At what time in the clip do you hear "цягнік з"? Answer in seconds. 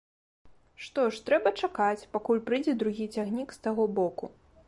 3.17-3.65